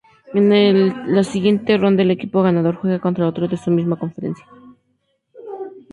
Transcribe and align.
En 0.33 1.15
la 1.15 1.23
siguiente 1.23 1.77
ronda, 1.77 2.01
el 2.01 2.09
equipo 2.09 2.41
ganador 2.41 2.73
juega 2.75 2.97
contra 2.97 3.27
otro 3.27 3.47
de 3.47 3.55
su 3.57 3.69
misma 3.69 3.99
conferencia. 3.99 4.45